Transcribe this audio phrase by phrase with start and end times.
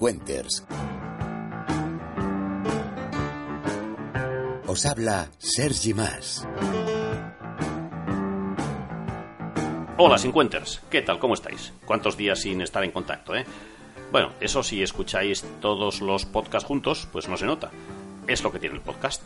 [0.00, 0.64] Cincuenters.
[4.66, 6.48] Os habla Sergi Más.
[9.98, 10.80] Hola, Cincuenters.
[10.88, 11.18] ¿Qué tal?
[11.18, 11.74] ¿Cómo estáis?
[11.84, 13.44] ¿Cuántos días sin estar en contacto, eh?
[14.10, 17.70] Bueno, eso si escucháis todos los podcasts juntos, pues no se nota.
[18.26, 19.22] Es lo que tiene el podcast.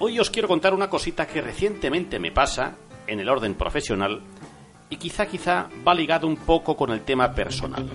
[0.00, 2.74] Hoy os quiero contar una cosita que recientemente me pasa
[3.06, 4.22] en el orden profesional
[4.88, 7.88] y quizá quizá va ligado un poco con el tema personal.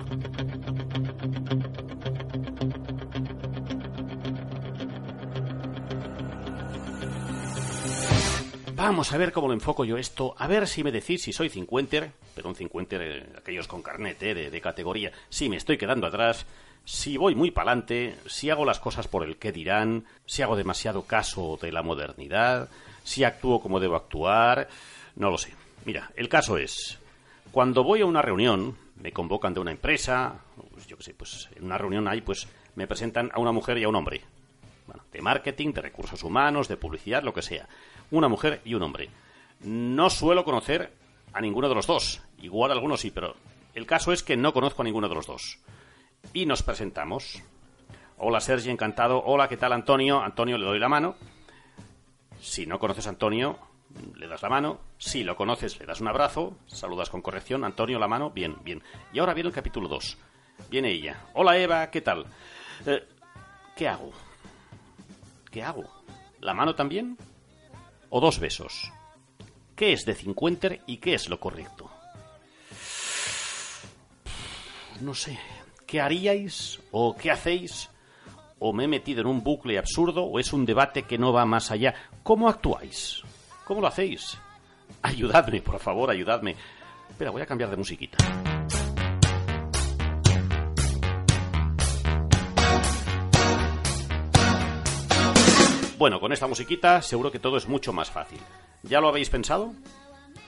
[8.87, 11.49] Vamos a ver cómo lo enfoco yo esto, a ver si me decís si soy
[11.49, 15.79] cincuenter, pero un cincuenter, eh, aquellos con carnet eh, de, de, categoría, si me estoy
[15.79, 16.45] quedando atrás,
[16.83, 21.01] si voy muy pa'lante, si hago las cosas por el que dirán, si hago demasiado
[21.01, 22.69] caso de la modernidad,
[23.03, 24.67] si actúo como debo actuar,
[25.15, 25.51] no lo sé.
[25.83, 26.99] Mira, el caso es,
[27.51, 31.49] cuando voy a una reunión, me convocan de una empresa, pues yo qué sé, pues
[31.55, 34.21] en una reunión ahí, pues me presentan a una mujer y a un hombre.
[35.15, 37.69] De marketing, de recursos humanos, de publicidad, lo que sea
[38.11, 39.09] una mujer y un hombre.
[39.61, 40.91] No suelo conocer
[41.31, 42.21] a ninguno de los dos.
[42.39, 43.33] Igual algunos sí, pero
[43.73, 45.59] el caso es que no conozco a ninguno de los dos.
[46.33, 47.41] Y nos presentamos.
[48.17, 49.23] Hola Sergi, encantado.
[49.25, 50.21] Hola, ¿qué tal Antonio?
[50.21, 51.15] Antonio, le doy la mano.
[52.41, 53.57] Si no conoces a Antonio,
[54.15, 54.81] le das la mano.
[54.97, 56.57] Si lo conoces, le das un abrazo.
[56.67, 57.63] Saludas con corrección.
[57.63, 58.31] Antonio, la mano.
[58.31, 58.83] Bien, bien.
[59.13, 60.17] Y ahora viene el capítulo 2.
[60.69, 61.21] Viene ella.
[61.35, 62.25] Hola Eva, ¿qué tal?
[62.85, 63.07] Eh,
[63.77, 64.11] ¿Qué hago?
[65.55, 65.85] ¿Qué hago?
[66.41, 67.17] ¿La mano también?
[68.09, 68.91] o dos besos.
[69.73, 71.89] ¿Qué es de cincuenter y qué es lo correcto?
[74.99, 75.39] No sé,
[75.87, 77.89] ¿qué haríais o qué hacéis?
[78.59, 81.45] ¿O me he metido en un bucle absurdo o es un debate que no va
[81.45, 81.93] más allá?
[82.21, 83.21] ¿Cómo actuáis?
[83.63, 84.37] ¿Cómo lo hacéis?
[85.03, 86.57] Ayudadme, por favor, ayudadme.
[87.09, 88.17] Espera, voy a cambiar de musiquita.
[95.97, 98.39] Bueno, con esta musiquita seguro que todo es mucho más fácil.
[98.83, 99.73] ¿Ya lo habéis pensado?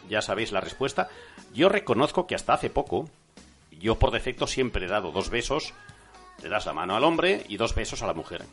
[0.09, 1.07] ¿Ya sabéis la respuesta?
[1.53, 3.09] Yo reconozco que hasta hace poco,
[3.71, 5.73] yo por defecto siempre he dado dos besos,
[6.43, 8.43] le das la mano al hombre y dos besos a la mujer.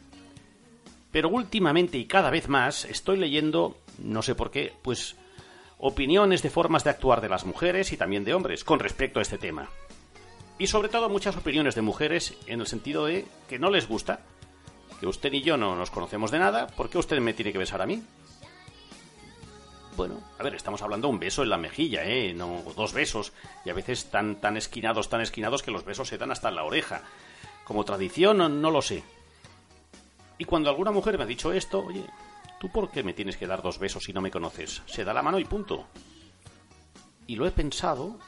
[1.10, 5.16] Pero últimamente y cada vez más estoy leyendo, no sé por qué, pues
[5.78, 9.22] opiniones de formas de actuar de las mujeres y también de hombres con respecto a
[9.22, 9.68] este tema.
[10.60, 14.20] Y sobre todo muchas opiniones de mujeres en el sentido de que no les gusta
[15.00, 17.58] que usted y yo no nos conocemos de nada, ¿por qué usted me tiene que
[17.58, 18.02] besar a mí?
[19.96, 22.34] Bueno, a ver, estamos hablando de un beso en la mejilla, ¿eh?
[22.34, 23.32] No dos besos.
[23.64, 26.56] Y a veces tan, tan esquinados, tan esquinados que los besos se dan hasta en
[26.56, 27.02] la oreja.
[27.64, 29.04] Como tradición, no, no lo sé.
[30.36, 32.04] Y cuando alguna mujer me ha dicho esto, oye,
[32.58, 34.82] ¿tú por qué me tienes que dar dos besos si no me conoces?
[34.86, 35.86] Se da la mano y punto.
[37.28, 38.18] Y lo he pensado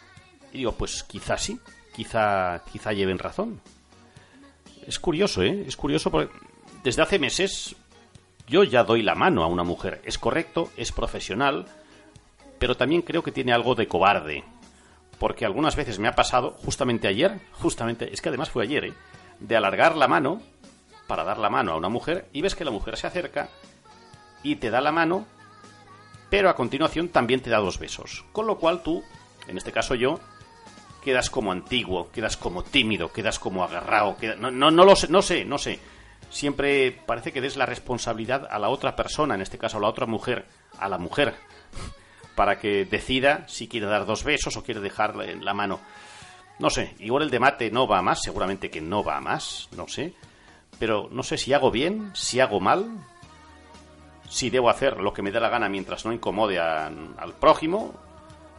[0.52, 1.58] y digo, pues quizá sí,
[1.94, 3.60] quizá, quizá lleven razón.
[4.86, 5.64] Es curioso, ¿eh?
[5.66, 6.32] Es curioso porque
[6.86, 7.74] desde hace meses
[8.46, 10.00] yo ya doy la mano a una mujer.
[10.04, 11.66] Es correcto, es profesional,
[12.60, 14.44] pero también creo que tiene algo de cobarde.
[15.18, 18.94] Porque algunas veces me ha pasado, justamente ayer, justamente, es que además fue ayer, ¿eh?
[19.40, 20.40] de alargar la mano
[21.08, 23.48] para dar la mano a una mujer y ves que la mujer se acerca
[24.44, 25.26] y te da la mano,
[26.30, 28.24] pero a continuación también te da dos besos.
[28.30, 29.02] Con lo cual tú,
[29.48, 30.20] en este caso yo,
[31.02, 35.20] quedas como antiguo, quedas como tímido, quedas como agarrado, no, no, no lo sé, no
[35.20, 35.80] sé, no sé
[36.30, 39.88] siempre parece que des la responsabilidad a la otra persona, en este caso a la
[39.88, 40.46] otra mujer,
[40.78, 41.34] a la mujer,
[42.34, 45.80] para que decida si quiere dar dos besos o quiere dejar la mano.
[46.58, 49.68] No sé, igual el debate no va a más, seguramente que no va a más,
[49.76, 50.14] no sé.
[50.78, 52.98] Pero no sé si hago bien, si hago mal,
[54.28, 57.94] si debo hacer lo que me dé la gana mientras no incomode al prójimo,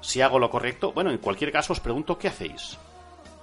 [0.02, 0.92] si hago lo correcto.
[0.94, 2.78] Bueno, en cualquier caso os pregunto qué hacéis.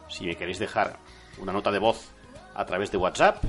[0.08, 0.98] Si me queréis dejar
[1.38, 2.12] una nota de voz
[2.54, 3.42] a través de WhatsApp,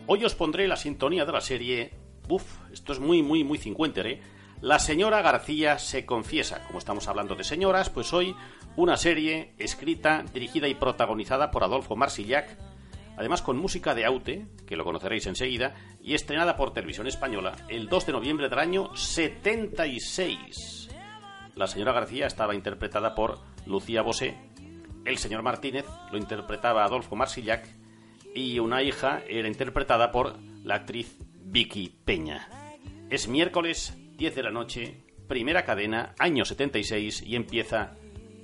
[0.07, 1.91] Hoy os pondré la sintonía de la serie.
[2.29, 4.21] Uf, esto es muy, muy, muy cincuente, ¿eh?
[4.63, 6.63] La señora García se confiesa.
[6.67, 8.33] Como estamos hablando de señoras, pues hoy
[8.77, 12.57] una serie escrita, dirigida y protagonizada por Adolfo Marsillac,
[13.17, 17.89] además con música de Aute, que lo conoceréis enseguida, y estrenada por Televisión Española el
[17.89, 20.89] 2 de noviembre del año 76.
[21.55, 24.37] La señora García estaba interpretada por Lucía Bosé,
[25.03, 27.67] el señor Martínez lo interpretaba Adolfo Marsillac
[28.33, 32.47] y una hija era interpretada por la actriz Vicky Peña.
[33.09, 34.95] Es miércoles 10 de la noche,
[35.27, 37.97] primera cadena, año 76 y empieza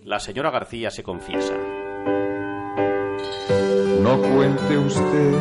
[0.03, 1.53] La señora García se confiesa.
[4.01, 5.31] No cuente usted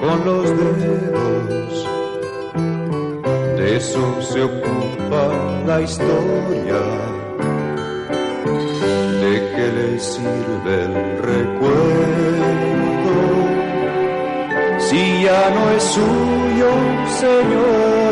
[0.00, 1.86] con los dedos,
[3.56, 6.80] de eso se ocupa la historia.
[9.22, 12.26] ¿De qué le sirve el recuerdo?
[14.80, 16.70] Si ya no es suyo,
[17.20, 18.05] señora,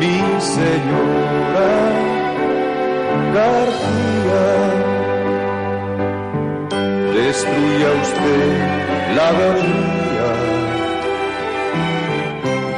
[0.00, 0.18] mi
[0.56, 1.72] señora
[3.36, 4.46] García.
[7.14, 8.52] Destruya usted
[9.18, 10.30] la gloria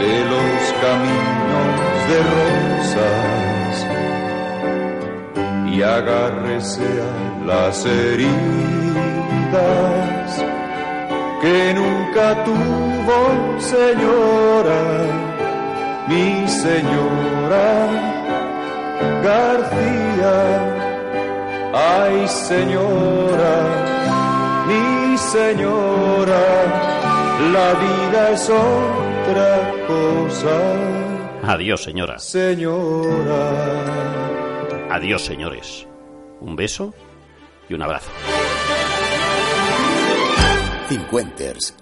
[0.03, 3.75] de los caminos de rosas
[5.73, 7.15] y agárrese a
[7.47, 8.43] las heridas
[11.43, 13.19] que nunca tuvo
[13.59, 14.81] señora,
[16.13, 17.89] mi señora
[19.23, 20.37] García.
[21.75, 23.55] Ay, señora,
[24.69, 26.45] mi señora,
[27.53, 30.57] la vida es otra cosa.
[31.45, 32.19] Adiós, señora.
[32.19, 33.43] Señora.
[34.91, 35.87] Adiós, señores.
[36.41, 36.93] Un beso
[37.69, 38.11] y un abrazo.
[40.89, 41.82] Cincuenters.